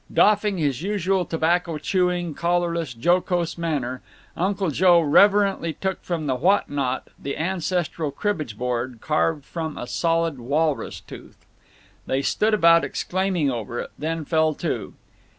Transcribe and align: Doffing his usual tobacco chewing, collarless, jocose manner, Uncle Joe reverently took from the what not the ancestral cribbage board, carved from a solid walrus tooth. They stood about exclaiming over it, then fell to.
Doffing 0.11 0.57
his 0.57 0.81
usual 0.81 1.25
tobacco 1.25 1.77
chewing, 1.77 2.33
collarless, 2.33 2.95
jocose 2.99 3.55
manner, 3.55 4.01
Uncle 4.35 4.71
Joe 4.71 4.99
reverently 4.99 5.73
took 5.73 6.01
from 6.01 6.25
the 6.25 6.33
what 6.33 6.71
not 6.71 7.09
the 7.19 7.37
ancestral 7.37 8.09
cribbage 8.09 8.57
board, 8.57 8.97
carved 8.99 9.45
from 9.45 9.77
a 9.77 9.85
solid 9.85 10.39
walrus 10.39 11.01
tooth. 11.01 11.45
They 12.07 12.23
stood 12.23 12.55
about 12.55 12.83
exclaiming 12.83 13.51
over 13.51 13.79
it, 13.79 13.91
then 13.99 14.25
fell 14.25 14.55
to. 14.55 14.95